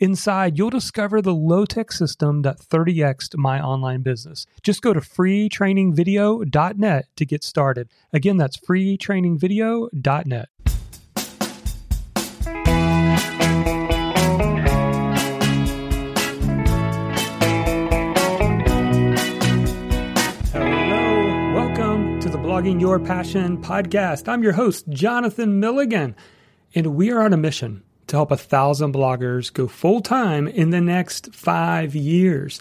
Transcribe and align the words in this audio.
Inside, 0.00 0.56
you'll 0.56 0.70
discover 0.70 1.20
the 1.20 1.34
low 1.34 1.64
tech 1.64 1.90
system 1.90 2.42
that 2.42 2.60
30xed 2.60 3.36
my 3.36 3.60
online 3.60 4.02
business. 4.02 4.46
Just 4.62 4.80
go 4.80 4.92
to 4.92 5.00
freetrainingvideo.net 5.00 7.06
to 7.16 7.26
get 7.26 7.42
started. 7.42 7.88
Again, 8.12 8.36
that's 8.36 8.56
freetrainingvideo.net. 8.58 10.48
Hello, 20.52 21.54
welcome 21.56 22.20
to 22.20 22.28
the 22.28 22.38
Blogging 22.38 22.80
Your 22.80 23.00
Passion 23.00 23.60
podcast. 23.60 24.28
I'm 24.28 24.44
your 24.44 24.52
host, 24.52 24.88
Jonathan 24.90 25.58
Milligan, 25.58 26.14
and 26.72 26.94
we 26.94 27.10
are 27.10 27.22
on 27.22 27.32
a 27.32 27.36
mission 27.36 27.82
to 28.08 28.16
help 28.16 28.30
a 28.30 28.36
thousand 28.36 28.92
bloggers 28.92 29.52
go 29.52 29.68
full 29.68 30.00
time 30.00 30.48
in 30.48 30.70
the 30.70 30.80
next 30.80 31.34
five 31.34 31.94
years. 31.94 32.60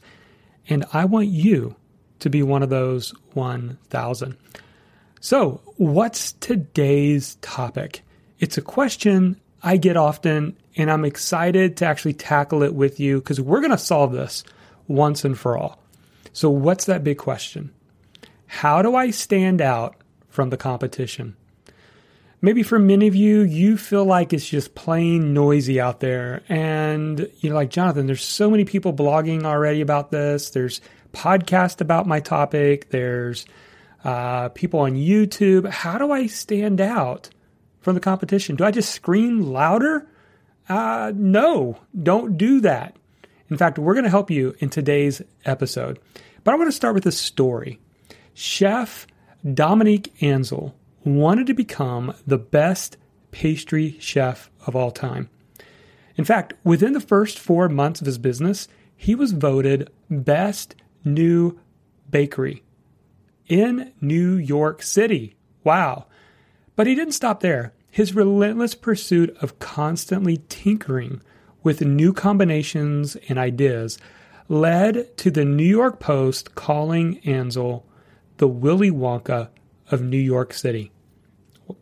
And 0.70 0.86
I 0.94 1.05
want 1.05 1.28
you 1.28 1.76
to 2.20 2.30
be 2.30 2.44
one 2.44 2.63
of 2.63 2.70
those 2.70 3.13
1,000. 3.34 4.38
So, 5.20 5.62
what's 5.77 6.34
today's 6.34 7.36
topic? 7.36 8.04
It's 8.40 8.58
a 8.58 8.62
question 8.62 9.40
I 9.63 9.77
get 9.77 9.98
often, 9.98 10.55
and 10.76 10.91
I'm 10.91 11.05
excited 11.05 11.77
to 11.77 11.86
actually 11.86 12.14
tackle 12.14 12.62
it 12.62 12.76
with 12.76 12.99
you 12.99 13.20
because 13.20 13.41
we're 13.41 13.62
going 13.62 13.71
to 13.71 13.77
solve 13.77 14.12
this 14.12 14.43
once 14.88 15.26
and 15.26 15.38
for 15.38 15.58
all. 15.58 15.82
So, 16.34 16.49
what's 16.49 16.86
that 16.86 17.04
big 17.04 17.18
question? 17.18 17.71
How 18.48 18.82
do 18.82 18.96
I 18.96 19.12
stand 19.12 19.62
out 19.62 19.96
from 20.30 20.49
the 20.49 20.58
competition? 20.58 21.36
Maybe 22.41 22.63
for 22.63 22.80
many 22.80 23.07
of 23.07 23.16
you, 23.16 23.41
you 23.41 23.77
feel 23.77 24.05
like 24.05 24.34
it's 24.34 24.48
just 24.48 24.76
plain 24.76 25.34
noisy 25.34 25.80
out 25.80 25.99
there. 25.99 26.43
And 26.49 27.30
you're 27.40 27.55
like, 27.55 27.70
Jonathan, 27.70 28.07
there's 28.07 28.24
so 28.24 28.49
many 28.49 28.66
people 28.66 28.93
blogging 28.93 29.43
already 29.43 29.82
about 29.82 30.12
this. 30.12 30.49
There's 30.49 30.82
podcast 31.13 31.82
about 31.82 32.08
my 32.08 32.20
topic. 32.20 32.90
There's 32.90 33.46
uh, 34.04 34.49
people 34.49 34.82
on 34.82 34.93
YouTube. 34.93 35.68
How 35.70 35.98
do 35.98 36.12
I 36.12 36.27
stand 36.27 36.80
out 36.80 37.30
from 37.82 37.96
the 37.96 38.02
competition? 38.02 38.55
Do 38.55 38.63
I 38.63 38.71
just 38.71 38.93
scream 38.93 39.41
louder? 39.41 40.08
Uh, 40.70 41.12
no, 41.15 41.77
don't 42.02 42.38
do 42.38 42.62
that. 42.62 42.96
In 43.49 43.58
fact, 43.58 43.80
we're 43.80 43.93
going 43.93 44.04
to 44.04 44.10
help 44.10 44.30
you 44.30 44.55
in 44.60 44.70
today's 44.70 45.21
episode. 45.46 45.99
But 46.43 46.54
I 46.54 46.58
want 46.58 46.68
to 46.68 46.76
start 46.76 46.96
with 46.96 47.05
a 47.05 47.12
story. 47.12 47.80
Chef 48.34 49.08
Dominique 49.54 50.13
Ansel 50.21 50.76
wanted 51.08 51.48
to 51.48 51.54
become 51.54 52.13
the 52.26 52.38
best 52.38 52.98
pastry 53.32 53.98
chef 54.00 54.50
of 54.66 54.76
all 54.76 54.91
time. 54.91 55.30
In 56.16 56.26
fact, 56.26 56.54
within 56.64 56.94
the 56.94 56.99
first 56.99 57.40
four 57.40 57.70
months 57.70 58.02
of 58.02 58.08
his 58.08 58.18
business, 58.18 58.68
he 58.96 59.16
was 59.16 59.32
voted 59.32 59.90
best 60.10 60.76
new 61.05 61.60
bakery 62.10 62.64
in 63.48 63.94
New 64.02 64.36
York 64.36 64.81
City. 64.81 65.36
Wow. 65.64 66.08
But 66.76 66.88
he 66.88 66.96
didn't 66.96 67.14
stop 67.14 67.40
there. 67.40 67.74
His 67.90 68.16
relentless 68.16 68.76
pursuit 68.76 69.36
of 69.42 69.60
constantly 69.60 70.42
tinkering 70.50 71.22
with 71.64 71.81
new 71.81 72.14
combinations 72.14 73.16
and 73.28 73.38
ideas 73.38 73.98
led 74.50 75.16
to 75.18 75.31
the 75.31 75.46
New 75.46 75.64
York 75.64 76.00
Post 76.00 76.56
calling 76.56 77.20
Ansel 77.20 77.86
the 78.38 78.48
Willy 78.48 78.92
Wonka 78.92 79.50
of 79.90 80.02
New 80.02 80.18
York 80.18 80.54
City. 80.54 80.92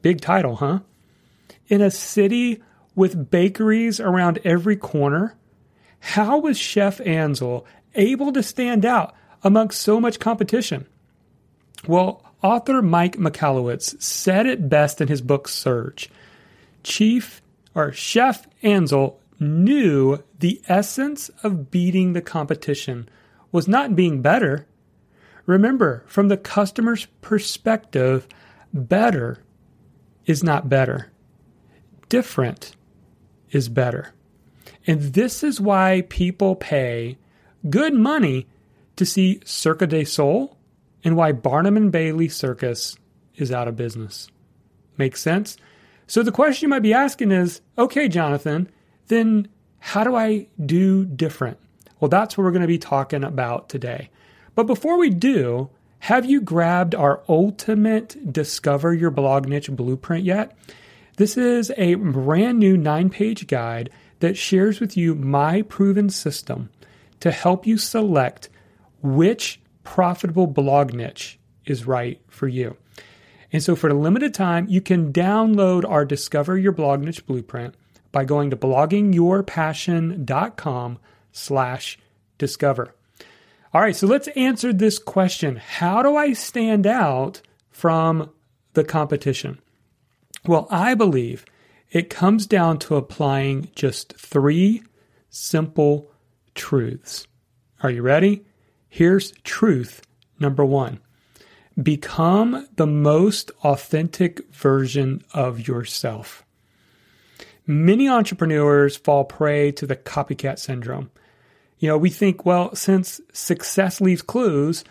Big 0.02 0.22
title, 0.22 0.58
huh? 0.58 0.80
In 1.68 1.82
a 1.82 1.92
city 1.92 2.62
with 2.96 3.30
bakeries 3.30 4.00
around 4.00 4.40
every 4.44 4.76
corner, 4.76 5.36
how 6.00 6.40
was 6.40 6.58
Chef 6.58 7.02
Ansel 7.02 7.66
able 7.96 8.32
to 8.34 8.44
stand 8.44 8.86
out 8.86 9.16
amongst 9.44 9.82
so 9.82 10.00
much 10.00 10.20
competition? 10.20 10.88
Well, 11.88 12.24
author 12.42 12.82
Mike 12.82 13.18
Michalowicz 13.18 14.02
said 14.02 14.46
it 14.46 14.70
best 14.70 15.02
in 15.02 15.08
his 15.08 15.22
book 15.22 15.48
Surge. 15.48 16.10
Chief 16.84 17.42
or 17.74 17.92
Chef 17.92 18.48
Ansel 18.62 19.20
knew 19.40 20.24
the 20.40 20.62
essence 20.68 21.30
of 21.44 21.70
beating 21.72 22.14
the 22.14 22.22
competition 22.22 23.10
was 23.52 23.68
not 23.68 23.96
being 23.96 24.22
better. 24.22 24.66
Remember, 25.46 26.04
from 26.08 26.28
the 26.28 26.38
customer's 26.38 27.06
perspective, 27.22 28.28
better 28.74 29.40
is 30.26 30.44
not 30.44 30.70
better. 30.70 31.12
Different 32.10 32.76
is 33.52 33.70
better. 33.70 34.14
And 34.88 35.14
this 35.14 35.44
is 35.44 35.62
why 35.62 36.04
people 36.10 36.56
pay 36.56 37.18
good 37.70 37.94
money 37.94 38.48
to 38.96 39.06
see 39.06 39.42
Cirque 39.46 39.88
du 39.90 40.06
Soleil 40.06 40.58
and 41.04 41.16
why 41.16 41.32
Barnum 41.32 41.78
and 41.78 41.92
Bailey 41.92 42.30
Circus 42.30 42.98
is 43.36 43.52
out 43.52 43.68
of 43.68 43.76
business. 43.76 44.30
Make 44.98 45.18
sense? 45.18 45.58
So 46.08 46.24
the 46.24 46.32
question 46.32 46.68
you 46.68 46.70
might 46.70 46.80
be 46.80 46.94
asking 46.94 47.32
is 47.32 47.62
okay, 47.78 48.08
Jonathan, 48.08 48.70
then 49.08 49.48
how 49.80 50.04
do 50.04 50.16
I 50.16 50.48
do 50.64 51.06
different? 51.06 51.58
Well, 52.00 52.10
that's 52.10 52.38
what 52.38 52.44
we're 52.44 52.52
going 52.52 52.62
to 52.62 52.68
be 52.68 52.78
talking 52.78 53.24
about 53.24 53.70
today. 53.70 54.10
But 54.54 54.68
before 54.68 54.98
we 54.98 55.10
do, 55.10 55.70
have 56.06 56.24
you 56.24 56.40
grabbed 56.40 56.94
our 56.94 57.24
ultimate 57.28 58.32
Discover 58.32 58.94
Your 58.94 59.10
Blog 59.10 59.48
Niche 59.48 59.72
blueprint 59.72 60.24
yet? 60.24 60.56
This 61.18 61.36
is 61.36 61.72
a 61.78 61.96
brand 61.96 62.60
new 62.60 62.78
nine 62.78 63.10
page 63.10 63.48
guide 63.48 63.90
that 64.20 64.38
shares 64.38 64.80
with 64.80 64.96
you 64.96 65.16
my 65.16 65.64
proven 65.64 66.12
system 66.12 66.70
to 67.22 67.32
help 67.32 67.66
you 67.66 67.80
select 67.80 68.50
which 69.02 69.60
profitable 69.84 70.46
blog 70.46 70.94
niche 70.94 71.40
is 71.66 71.88
right 71.88 72.22
for 72.28 72.48
you. 72.48 72.78
And 73.52 73.64
so 73.64 73.76
for 73.76 73.90
a 73.90 73.96
limited 73.96 74.36
time, 74.36 74.68
you 74.70 74.82
can 74.82 75.12
download 75.12 75.90
our 75.90 76.06
Discover 76.06 76.60
Your 76.60 76.72
Blog 76.72 77.02
Niche 77.02 77.26
blueprint 77.26 77.74
by 78.12 78.26
going 78.26 78.52
to 78.52 78.56
bloggingyourpassion.com 78.56 81.00
slash 81.32 81.98
discover. 82.38 82.94
All 83.76 83.82
right, 83.82 83.94
so 83.94 84.08
let's 84.08 84.30
answer 84.38 84.72
this 84.72 84.98
question 84.98 85.58
How 85.58 86.02
do 86.02 86.16
I 86.16 86.32
stand 86.32 86.88
out 86.88 87.42
from 87.70 88.30
the 88.72 88.86
competition? 88.86 89.60
Well, 90.46 90.66
I 90.72 90.94
believe 90.94 91.44
it 91.92 92.10
comes 92.10 92.48
down 92.48 92.80
to 92.80 92.96
applying 92.96 93.72
just 93.76 94.14
three 94.18 94.82
simple 95.30 96.10
truths. 96.54 97.28
Are 97.84 97.90
you 97.92 98.02
ready? 98.02 98.46
Here's 98.88 99.32
truth 99.44 100.02
number 100.40 100.64
one 100.64 101.02
become 101.84 102.70
the 102.78 102.88
most 102.88 103.52
authentic 103.66 104.54
version 104.54 105.22
of 105.34 105.68
yourself. 105.68 106.46
Many 107.68 108.08
entrepreneurs 108.08 108.96
fall 108.96 109.26
prey 109.26 109.74
to 109.74 109.86
the 109.86 109.98
copycat 109.98 110.60
syndrome. 110.60 111.12
You 111.78 111.90
know, 111.90 111.98
we 111.98 112.10
think, 112.10 112.46
well, 112.46 112.74
since 112.76 113.20
success 113.34 114.00
leaves 114.00 114.22
clues, 114.22 114.84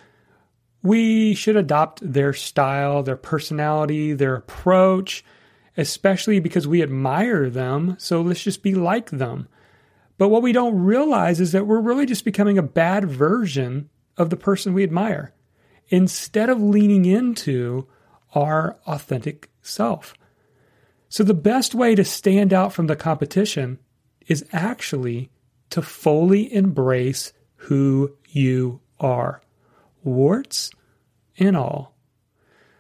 we 0.83 1.35
should 1.35 1.57
adopt 1.57 2.01
their 2.13 2.33
style, 2.33 3.03
their 3.03 3.17
personality, 3.17 4.13
their 4.13 4.37
approach, 4.37 5.25
especially 5.77 6.41
because 6.41 6.69
we 6.69 6.83
admire 6.83 7.49
them. 7.49 7.97
So 7.99 8.21
let's 8.21 8.43
just 8.43 8.63
be 8.63 8.75
like 8.75 9.11
them. 9.11 9.49
But 10.19 10.29
what 10.29 10.43
we 10.43 10.53
don't 10.53 10.79
realize 10.79 11.41
is 11.41 11.53
that 11.53 11.67
we're 11.67 11.81
really 11.81 12.07
just 12.07 12.25
becoming 12.25 12.59
a 12.59 12.63
bad 12.63 13.07
version 13.07 13.89
of 14.17 14.31
the 14.31 14.37
person 14.37 14.75
we 14.75 14.85
admire 14.85 15.33
instead 15.89 16.49
of 16.49 16.63
leaning 16.63 17.05
into 17.05 17.89
our 18.35 18.77
authentic 18.87 19.51
self. 19.63 20.15
So 21.09 21.25
the 21.25 21.35
best 21.35 21.75
way 21.75 21.95
to 21.95 22.05
stand 22.05 22.53
out 22.53 22.73
from 22.73 22.87
the 22.87 22.97
competition 22.97 23.79
is 24.27 24.45
actually 24.53 25.31
to 25.71 25.83
fully 25.83 26.53
embrace 26.53 27.33
who 27.57 28.17
you 28.29 28.81
are, 29.01 29.43
warts 30.03 30.71
and 31.39 31.57
all. 31.57 31.95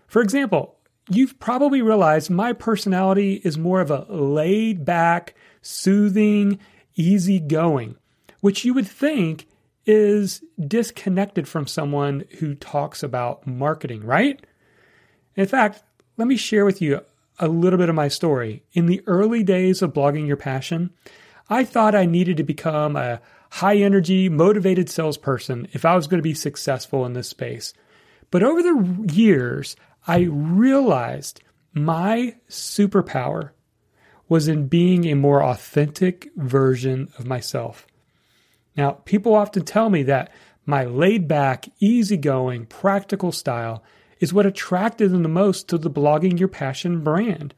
For 0.06 0.22
example, 0.22 0.76
you've 1.10 1.38
probably 1.38 1.82
realized 1.82 2.30
my 2.30 2.52
personality 2.52 3.40
is 3.44 3.58
more 3.58 3.80
of 3.80 3.90
a 3.90 4.06
laid 4.08 4.84
back, 4.84 5.34
soothing, 5.60 6.58
easygoing, 6.94 7.96
which 8.40 8.64
you 8.64 8.74
would 8.74 8.86
think 8.86 9.46
is 9.86 10.42
disconnected 10.66 11.48
from 11.48 11.66
someone 11.66 12.24
who 12.38 12.54
talks 12.54 13.02
about 13.02 13.46
marketing, 13.46 14.04
right? 14.04 14.44
In 15.36 15.46
fact, 15.46 15.82
let 16.16 16.28
me 16.28 16.36
share 16.36 16.64
with 16.64 16.80
you 16.80 17.00
a 17.38 17.48
little 17.48 17.78
bit 17.78 17.88
of 17.88 17.94
my 17.94 18.08
story. 18.08 18.62
In 18.72 18.86
the 18.86 19.02
early 19.06 19.42
days 19.42 19.82
of 19.82 19.92
blogging 19.92 20.26
your 20.26 20.36
passion, 20.36 20.90
I 21.48 21.64
thought 21.64 21.94
I 21.94 22.06
needed 22.06 22.36
to 22.38 22.44
become 22.44 22.96
a 22.96 23.20
high 23.50 23.76
energy, 23.76 24.28
motivated 24.28 24.88
salesperson 24.88 25.68
if 25.72 25.84
I 25.84 25.94
was 25.94 26.06
going 26.06 26.18
to 26.18 26.22
be 26.22 26.34
successful 26.34 27.04
in 27.04 27.12
this 27.12 27.28
space. 27.28 27.74
But 28.30 28.42
over 28.42 28.62
the 28.62 29.12
years, 29.12 29.76
I 30.06 30.20
realized 30.30 31.40
my 31.72 32.36
superpower 32.48 33.50
was 34.28 34.48
in 34.48 34.68
being 34.68 35.04
a 35.04 35.14
more 35.14 35.42
authentic 35.42 36.30
version 36.36 37.08
of 37.18 37.26
myself. 37.26 37.86
Now, 38.76 38.92
people 39.04 39.34
often 39.34 39.64
tell 39.64 39.90
me 39.90 40.02
that 40.04 40.32
my 40.66 40.84
laid 40.84 41.28
back, 41.28 41.68
easygoing, 41.80 42.66
practical 42.66 43.32
style 43.32 43.84
is 44.18 44.32
what 44.32 44.46
attracted 44.46 45.10
them 45.10 45.22
the 45.22 45.28
most 45.28 45.68
to 45.68 45.78
the 45.78 45.90
blogging 45.90 46.38
your 46.38 46.48
passion 46.48 47.04
brand. 47.04 47.54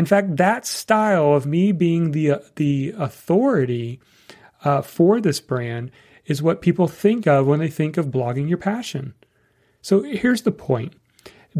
In 0.00 0.06
fact, 0.06 0.38
that 0.38 0.64
style 0.64 1.34
of 1.34 1.44
me 1.44 1.72
being 1.72 2.12
the 2.12 2.30
uh, 2.30 2.38
the 2.56 2.94
authority 2.96 4.00
uh, 4.64 4.80
for 4.80 5.20
this 5.20 5.40
brand 5.40 5.90
is 6.24 6.42
what 6.42 6.62
people 6.62 6.88
think 6.88 7.26
of 7.26 7.46
when 7.46 7.58
they 7.58 7.68
think 7.68 7.98
of 7.98 8.06
blogging 8.06 8.48
your 8.48 8.56
passion. 8.56 9.12
So 9.82 10.02
here's 10.02 10.40
the 10.40 10.52
point: 10.52 10.94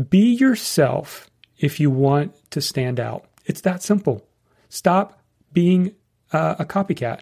be 0.09 0.33
yourself 0.33 1.29
if 1.59 1.79
you 1.79 1.91
want 1.91 2.35
to 2.53 2.63
stand 2.63 2.99
out. 2.99 3.27
It's 3.45 3.61
that 3.61 3.83
simple. 3.83 4.27
Stop 4.71 5.23
being 5.53 5.95
uh, 6.33 6.55
a 6.59 6.65
copycat 6.65 7.21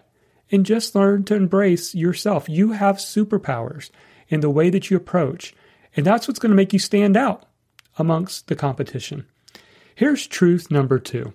and 0.49 0.65
just 0.65 0.95
learn 0.95 1.25
to 1.25 1.35
embrace 1.35 1.93
yourself. 1.93 2.47
You 2.47 2.71
have 2.71 2.95
superpowers 2.95 3.89
in 4.29 4.39
the 4.39 4.49
way 4.49 4.69
that 4.69 4.89
you 4.89 4.95
approach, 4.95 5.53
and 5.97 6.05
that's 6.05 6.29
what's 6.29 6.39
going 6.39 6.51
to 6.51 6.55
make 6.55 6.71
you 6.71 6.79
stand 6.79 7.17
out 7.17 7.43
amongst 7.97 8.47
the 8.47 8.55
competition. 8.55 9.25
Here's 9.99 10.27
truth 10.27 10.71
number 10.71 10.97
two 10.97 11.33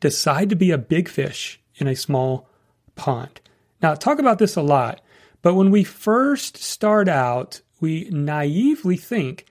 decide 0.00 0.48
to 0.48 0.56
be 0.56 0.70
a 0.70 0.78
big 0.78 1.10
fish 1.10 1.60
in 1.74 1.86
a 1.86 1.94
small 1.94 2.48
pond. 2.94 3.42
Now, 3.82 3.92
I 3.92 3.96
talk 3.96 4.18
about 4.18 4.38
this 4.38 4.56
a 4.56 4.62
lot, 4.62 5.02
but 5.42 5.52
when 5.52 5.70
we 5.70 5.84
first 5.84 6.56
start 6.56 7.06
out, 7.06 7.60
we 7.78 8.08
naively 8.10 8.96
think 8.96 9.44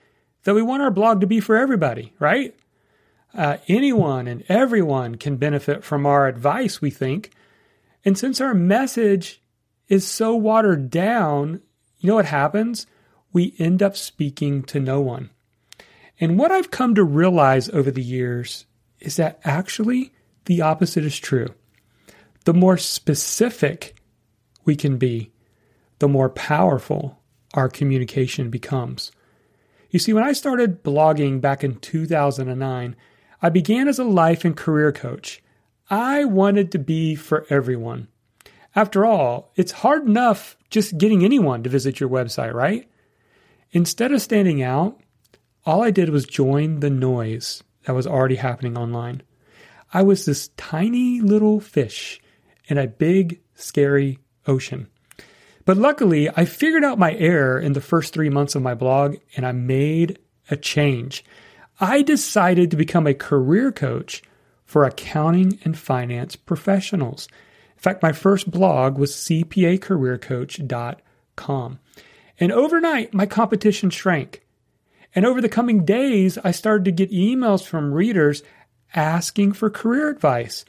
that 0.43 0.55
we 0.55 0.63
want 0.63 0.81
our 0.81 0.89
blog 0.89 1.21
to 1.21 1.27
be 1.27 1.39
for 1.39 1.55
everybody, 1.55 2.13
right? 2.17 2.55
Uh, 3.31 3.57
anyone 3.67 4.27
and 4.27 4.43
everyone 4.49 5.17
can 5.17 5.37
benefit 5.37 5.83
from 5.83 6.07
our 6.07 6.27
advice, 6.27 6.81
we 6.81 6.89
think. 6.89 7.29
And 8.03 8.17
since 8.17 8.41
our 8.41 8.55
message 8.55 9.39
is 9.87 10.07
so 10.07 10.35
watered 10.35 10.89
down, 10.89 11.61
you 11.99 12.07
know 12.07 12.15
what 12.15 12.25
happens? 12.25 12.87
We 13.31 13.53
end 13.59 13.83
up 13.83 13.95
speaking 13.95 14.63
to 14.63 14.79
no 14.79 14.99
one. 14.99 15.29
And 16.19 16.37
what 16.39 16.51
I've 16.51 16.71
come 16.71 16.95
to 16.95 17.03
realize 17.03 17.69
over 17.69 17.91
the 17.91 18.03
years 18.03 18.65
is 18.99 19.17
that 19.17 19.39
actually 19.43 20.13
the 20.45 20.61
opposite 20.61 21.03
is 21.03 21.19
true. 21.19 21.53
The 22.45 22.53
more 22.53 22.77
specific 22.77 23.95
we 24.63 24.75
can 24.75 24.97
be, 24.97 25.31
the 25.99 26.07
more 26.07 26.29
powerful 26.29 27.21
our 27.53 27.69
communication 27.69 28.49
becomes. 28.49 29.11
You 29.89 29.99
see, 29.99 30.13
when 30.13 30.23
I 30.23 30.33
started 30.33 30.83
blogging 30.83 31.39
back 31.41 31.63
in 31.63 31.75
2009, 31.75 32.95
I 33.41 33.49
began 33.49 33.87
as 33.87 33.99
a 33.99 34.03
life 34.03 34.43
and 34.45 34.55
career 34.55 34.91
coach. 34.91 35.41
I 35.89 36.25
wanted 36.25 36.71
to 36.71 36.79
be 36.79 37.15
for 37.15 37.45
everyone. 37.49 38.07
After 38.75 39.05
all, 39.05 39.51
it's 39.55 39.71
hard 39.71 40.05
enough 40.05 40.57
just 40.69 40.97
getting 40.97 41.23
anyone 41.23 41.63
to 41.63 41.69
visit 41.69 41.99
your 41.99 42.09
website, 42.09 42.53
right? 42.53 42.89
Instead 43.71 44.11
of 44.11 44.21
standing 44.21 44.61
out, 44.61 44.99
all 45.65 45.83
I 45.83 45.91
did 45.91 46.09
was 46.09 46.25
join 46.25 46.79
the 46.79 46.89
noise 46.89 47.63
that 47.85 47.95
was 47.95 48.07
already 48.07 48.35
happening 48.35 48.77
online. 48.77 49.21
I 49.93 50.03
was 50.03 50.25
this 50.25 50.49
tiny 50.57 51.21
little 51.21 51.59
fish 51.59 52.19
in 52.67 52.77
a 52.77 52.87
big, 52.87 53.41
scary 53.55 54.19
ocean. 54.47 54.87
But 55.65 55.77
luckily, 55.77 56.29
I 56.29 56.45
figured 56.45 56.83
out 56.83 56.99
my 56.99 57.13
error 57.13 57.59
in 57.59 57.73
the 57.73 57.81
first 57.81 58.13
three 58.13 58.29
months 58.29 58.53
of 58.55 58.61
my 58.61 58.75
blog 58.75 59.15
and 59.35 59.45
I 59.45 59.51
made 59.51 60.19
a 60.49 60.55
change. 60.55 61.25
I 61.79 62.03
decided 62.03 62.71
to 62.71 62.77
become 62.77 63.07
a 63.07 63.13
career 63.13 63.71
coach 63.71 64.21
for 64.65 64.83
accounting 64.83 65.59
and 65.63 65.77
finance 65.77 66.35
professionals. 66.35 67.29
In 67.75 67.81
fact, 67.81 68.03
my 68.03 68.11
first 68.11 68.51
blog 68.51 68.97
was 68.97 69.11
cpacareercoach.com. 69.11 71.79
And 72.37 72.51
overnight, 72.51 73.13
my 73.13 73.25
competition 73.25 73.89
shrank. 73.89 74.44
And 75.15 75.25
over 75.25 75.39
the 75.41 75.49
coming 75.49 75.85
days, 75.85 76.37
I 76.43 76.51
started 76.51 76.85
to 76.85 76.91
get 76.91 77.11
emails 77.11 77.65
from 77.65 77.93
readers 77.93 78.43
asking 78.93 79.53
for 79.53 79.69
career 79.69 80.09
advice. 80.09 80.65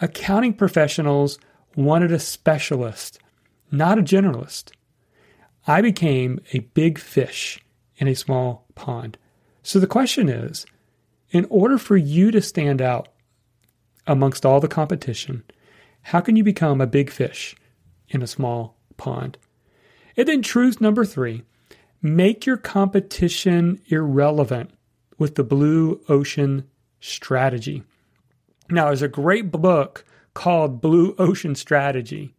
Accounting 0.00 0.54
professionals 0.54 1.38
wanted 1.74 2.12
a 2.12 2.18
specialist, 2.18 3.18
not 3.72 3.98
a 3.98 4.02
generalist. 4.02 4.72
I 5.66 5.80
became 5.80 6.40
a 6.52 6.60
big 6.60 6.98
fish 6.98 7.64
in 7.96 8.08
a 8.08 8.14
small 8.14 8.66
pond. 8.74 9.16
So 9.62 9.78
the 9.78 9.86
question 9.86 10.28
is 10.28 10.66
in 11.30 11.46
order 11.50 11.78
for 11.78 11.96
you 11.96 12.30
to 12.30 12.40
stand 12.40 12.80
out 12.80 13.08
amongst 14.06 14.46
all 14.46 14.60
the 14.60 14.68
competition, 14.68 15.44
how 16.02 16.20
can 16.20 16.36
you 16.36 16.44
become 16.44 16.80
a 16.80 16.86
big 16.86 17.10
fish 17.10 17.54
in 18.08 18.22
a 18.22 18.26
small 18.26 18.76
pond? 18.96 19.36
And 20.16 20.26
then, 20.26 20.42
truth 20.42 20.80
number 20.80 21.04
three 21.04 21.44
Make 22.00 22.46
your 22.46 22.56
competition 22.56 23.80
irrelevant 23.88 24.70
with 25.18 25.34
the 25.34 25.42
blue 25.42 26.00
ocean 26.08 26.68
strategy. 27.00 27.82
Now, 28.70 28.86
there's 28.86 29.02
a 29.02 29.08
great 29.08 29.50
book 29.50 30.04
called 30.32 30.80
Blue 30.80 31.16
Ocean 31.18 31.56
Strategy, 31.56 32.34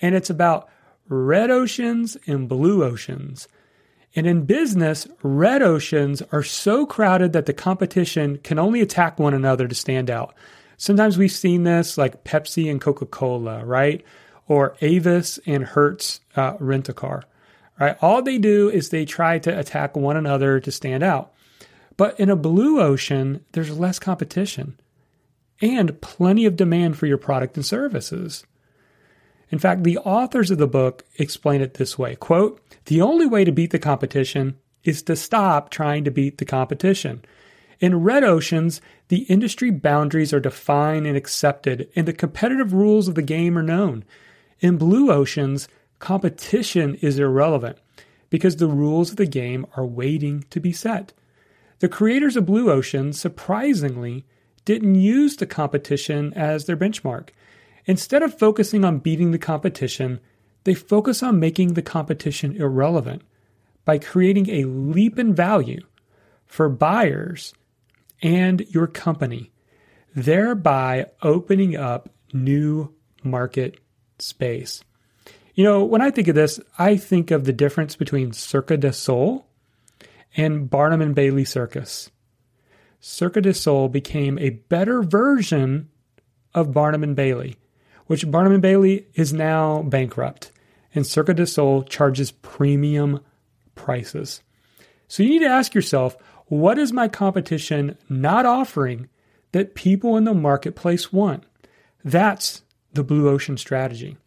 and 0.00 0.14
it's 0.14 0.30
about 0.30 0.70
red 1.08 1.50
oceans 1.50 2.16
and 2.26 2.48
blue 2.48 2.82
oceans. 2.82 3.48
And 4.14 4.26
in 4.26 4.46
business, 4.46 5.06
red 5.22 5.60
oceans 5.60 6.22
are 6.32 6.42
so 6.42 6.86
crowded 6.86 7.34
that 7.34 7.44
the 7.44 7.52
competition 7.52 8.38
can 8.38 8.58
only 8.58 8.80
attack 8.80 9.18
one 9.18 9.34
another 9.34 9.68
to 9.68 9.74
stand 9.74 10.08
out. 10.08 10.34
Sometimes 10.78 11.18
we've 11.18 11.30
seen 11.30 11.64
this 11.64 11.98
like 11.98 12.24
Pepsi 12.24 12.70
and 12.70 12.80
Coca 12.80 13.04
Cola, 13.04 13.62
right? 13.62 14.02
Or 14.48 14.74
Avis 14.80 15.38
and 15.44 15.64
Hertz 15.64 16.20
uh, 16.34 16.54
Rent 16.58 16.88
a 16.88 16.94
Car 16.94 17.24
right? 17.78 17.96
All 18.00 18.22
they 18.22 18.38
do 18.38 18.68
is 18.70 18.88
they 18.88 19.04
try 19.04 19.38
to 19.40 19.58
attack 19.58 19.96
one 19.96 20.16
another 20.16 20.60
to 20.60 20.72
stand 20.72 21.02
out. 21.02 21.32
But 21.96 22.18
in 22.20 22.30
a 22.30 22.36
blue 22.36 22.80
ocean, 22.80 23.44
there's 23.52 23.78
less 23.78 23.98
competition 23.98 24.78
and 25.60 26.00
plenty 26.00 26.44
of 26.44 26.56
demand 26.56 26.98
for 26.98 27.06
your 27.06 27.18
product 27.18 27.56
and 27.56 27.64
services. 27.64 28.44
In 29.50 29.58
fact, 29.58 29.84
the 29.84 29.98
authors 29.98 30.50
of 30.50 30.58
the 30.58 30.66
book 30.66 31.04
explain 31.16 31.60
it 31.60 31.74
this 31.74 31.98
way 31.98 32.16
quote, 32.16 32.60
The 32.86 33.00
only 33.00 33.26
way 33.26 33.44
to 33.44 33.52
beat 33.52 33.70
the 33.70 33.78
competition 33.78 34.58
is 34.84 35.02
to 35.04 35.16
stop 35.16 35.70
trying 35.70 36.04
to 36.04 36.10
beat 36.10 36.38
the 36.38 36.44
competition. 36.44 37.24
In 37.78 38.02
red 38.02 38.24
oceans, 38.24 38.80
the 39.08 39.22
industry 39.24 39.70
boundaries 39.70 40.32
are 40.32 40.40
defined 40.40 41.06
and 41.06 41.16
accepted, 41.16 41.88
and 41.94 42.08
the 42.08 42.12
competitive 42.12 42.72
rules 42.72 43.08
of 43.08 43.14
the 43.14 43.22
game 43.22 43.56
are 43.58 43.62
known. 43.62 44.04
In 44.60 44.78
blue 44.78 45.12
oceans, 45.12 45.68
competition 45.98 46.94
is 46.96 47.18
irrelevant 47.18 47.78
because 48.30 48.56
the 48.56 48.66
rules 48.66 49.10
of 49.10 49.16
the 49.16 49.26
game 49.26 49.66
are 49.76 49.86
waiting 49.86 50.44
to 50.50 50.60
be 50.60 50.72
set. 50.72 51.12
The 51.78 51.88
creators 51.88 52.36
of 52.36 52.46
Blue 52.46 52.70
Ocean, 52.70 53.12
surprisingly, 53.12 54.24
didn't 54.64 54.96
use 54.96 55.36
the 55.36 55.46
competition 55.46 56.32
as 56.34 56.64
their 56.64 56.76
benchmark. 56.76 57.30
Instead 57.84 58.22
of 58.22 58.38
focusing 58.38 58.84
on 58.84 58.98
beating 58.98 59.30
the 59.30 59.38
competition, 59.38 60.20
they 60.64 60.74
focus 60.74 61.22
on 61.22 61.38
making 61.38 61.74
the 61.74 61.82
competition 61.82 62.56
irrelevant 62.56 63.22
by 63.84 63.98
creating 63.98 64.50
a 64.50 64.64
leap 64.64 65.18
in 65.18 65.34
value 65.34 65.80
for 66.46 66.68
buyers 66.68 67.54
and 68.22 68.62
your 68.70 68.86
company, 68.86 69.52
thereby 70.14 71.06
opening 71.22 71.76
up 71.76 72.08
new 72.32 72.92
market 73.22 73.78
space. 74.18 74.82
You 75.56 75.64
know, 75.64 75.82
when 75.84 76.02
I 76.02 76.10
think 76.10 76.28
of 76.28 76.34
this, 76.34 76.60
I 76.78 76.98
think 76.98 77.30
of 77.30 77.44
the 77.44 77.52
difference 77.52 77.96
between 77.96 78.34
Cirque 78.34 78.78
du 78.78 78.92
Soleil 78.92 79.46
and 80.36 80.68
Barnum 80.68 81.00
and 81.00 81.14
Bailey 81.14 81.46
Circus. 81.46 82.10
Cirque 83.00 83.40
du 83.40 83.54
Soleil 83.54 83.88
became 83.88 84.38
a 84.38 84.50
better 84.50 85.02
version 85.02 85.88
of 86.52 86.74
Barnum 86.74 87.02
and 87.02 87.16
Bailey, 87.16 87.56
which 88.06 88.30
Barnum 88.30 88.52
and 88.52 88.60
Bailey 88.60 89.06
is 89.14 89.32
now 89.32 89.80
bankrupt, 89.80 90.52
and 90.94 91.06
Cirque 91.06 91.34
du 91.34 91.46
Soleil 91.46 91.84
charges 91.84 92.32
premium 92.32 93.20
prices. 93.74 94.42
So 95.08 95.22
you 95.22 95.30
need 95.30 95.38
to 95.38 95.46
ask 95.46 95.74
yourself, 95.74 96.18
what 96.48 96.78
is 96.78 96.92
my 96.92 97.08
competition 97.08 97.96
not 98.10 98.44
offering 98.44 99.08
that 99.52 99.74
people 99.74 100.18
in 100.18 100.24
the 100.24 100.34
marketplace 100.34 101.14
want? 101.14 101.44
That's 102.04 102.60
the 102.92 103.02
blue 103.02 103.30
ocean 103.30 103.56
strategy. 103.56 104.18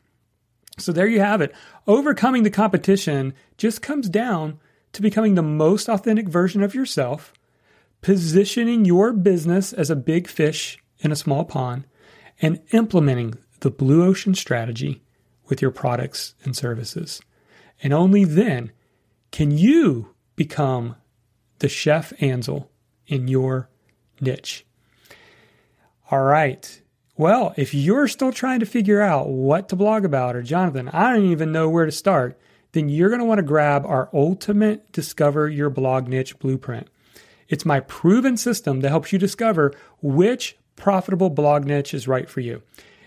So 0.80 0.92
there 0.92 1.08
you 1.08 1.20
have 1.20 1.42
it. 1.42 1.54
Overcoming 1.88 2.44
the 2.44 2.50
competition 2.50 3.34
just 3.58 3.82
comes 3.82 4.10
down 4.10 4.60
to 4.94 5.02
becoming 5.02 5.36
the 5.36 5.42
most 5.42 5.88
authentic 5.88 6.28
version 6.28 6.64
of 6.64 6.74
yourself, 6.74 7.34
positioning 8.02 8.86
your 8.86 9.14
business 9.14 9.74
as 9.74 9.90
a 9.90 9.96
big 9.96 10.28
fish 10.28 10.80
in 11.00 11.12
a 11.12 11.16
small 11.16 11.46
pond, 11.46 11.86
and 12.42 12.62
implementing 12.72 13.38
the 13.60 13.72
blue 13.72 14.04
ocean 14.04 14.34
strategy 14.34 15.02
with 15.48 15.62
your 15.62 15.72
products 15.72 16.36
and 16.44 16.56
services. 16.56 17.22
And 17.84 17.94
only 17.94 18.24
then 18.24 18.72
can 19.32 19.52
you 19.52 20.16
become 20.36 20.96
the 21.60 21.70
chef 21.70 22.14
Ansel 22.22 22.72
in 23.08 23.28
your 23.28 23.70
niche. 24.20 24.66
All 26.10 26.24
right. 26.24 26.82
Well, 27.20 27.54
if 27.58 27.74
you're 27.74 28.08
still 28.08 28.32
trying 28.32 28.62
to 28.62 28.66
figure 28.66 29.02
out 29.02 29.28
what 29.28 29.68
to 29.68 29.76
blog 29.76 30.06
about, 30.06 30.38
or 30.38 30.42
Jonathan, 30.42 30.88
I 30.88 31.12
don't 31.12 31.26
even 31.26 31.52
know 31.52 31.68
where 31.68 31.86
to 31.86 31.92
start, 31.92 32.40
then 32.72 32.88
you're 32.88 33.10
going 33.10 33.20
to 33.20 33.26
want 33.26 33.40
to 33.40 33.44
grab 33.44 33.86
our 33.86 34.10
ultimate 34.14 34.90
Discover 34.94 35.50
Your 35.50 35.70
Blog 35.70 36.08
Niche 36.08 36.40
blueprint. 36.40 36.88
It's 37.50 37.66
my 37.66 37.82
proven 37.82 38.38
system 38.38 38.80
that 38.80 38.90
helps 38.90 39.12
you 39.12 39.20
discover 39.20 39.74
which 40.02 40.58
profitable 40.78 41.30
blog 41.30 41.66
niche 41.66 41.94
is 41.94 42.08
right 42.08 42.30
for 42.30 42.40
you. 42.40 42.62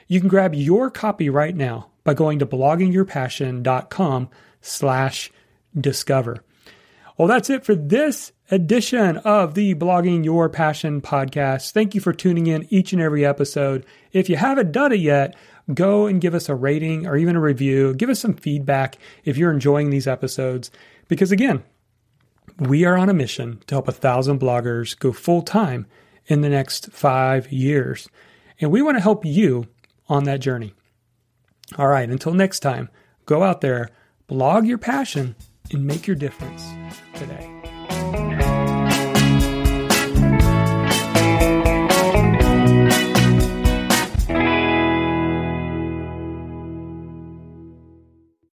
You 0.08 0.20
can 0.20 0.28
grab 0.28 0.54
your 0.54 0.90
copy 0.90 1.30
right 1.30 1.56
now 1.56 1.88
by 2.04 2.12
going 2.12 2.38
to 2.40 2.44
bloggingyourpassion.com 2.44 4.28
slash 4.60 5.32
discover. 5.74 6.44
Well, 7.16 7.28
that's 7.28 7.48
it 7.48 7.64
for 7.64 7.74
this 7.74 8.32
edition 8.52 9.16
of 9.16 9.54
the 9.54 9.74
Blogging 9.74 10.26
Your 10.26 10.50
Passion 10.50 11.00
podcast. 11.00 11.70
Thank 11.70 11.94
you 11.94 12.02
for 12.02 12.12
tuning 12.12 12.46
in 12.46 12.66
each 12.68 12.92
and 12.92 13.00
every 13.00 13.24
episode. 13.24 13.86
If 14.12 14.28
you 14.28 14.36
haven't 14.36 14.72
done 14.72 14.92
it 14.92 15.00
yet, 15.00 15.34
go 15.72 16.04
and 16.04 16.20
give 16.20 16.34
us 16.34 16.50
a 16.50 16.54
rating 16.54 17.06
or 17.06 17.16
even 17.16 17.34
a 17.34 17.40
review. 17.40 17.94
Give 17.94 18.10
us 18.10 18.20
some 18.20 18.34
feedback 18.34 18.98
if 19.24 19.38
you're 19.38 19.50
enjoying 19.50 19.88
these 19.88 20.06
episodes. 20.06 20.70
Because 21.08 21.32
again, 21.32 21.62
we 22.58 22.84
are 22.84 22.98
on 22.98 23.08
a 23.08 23.14
mission 23.14 23.62
to 23.68 23.74
help 23.74 23.88
a 23.88 23.92
thousand 23.92 24.38
bloggers 24.38 24.98
go 24.98 25.12
full 25.12 25.40
time 25.40 25.86
in 26.26 26.42
the 26.42 26.50
next 26.50 26.92
five 26.92 27.50
years. 27.50 28.06
And 28.60 28.70
we 28.70 28.82
want 28.82 28.98
to 28.98 29.02
help 29.02 29.24
you 29.24 29.66
on 30.10 30.24
that 30.24 30.40
journey. 30.40 30.74
All 31.78 31.88
right, 31.88 32.08
until 32.08 32.34
next 32.34 32.60
time, 32.60 32.90
go 33.24 33.44
out 33.44 33.62
there, 33.62 33.88
blog 34.26 34.66
your 34.66 34.76
passion, 34.76 35.36
and 35.72 35.86
make 35.86 36.06
your 36.06 36.16
difference 36.16 36.68
today. 37.14 37.51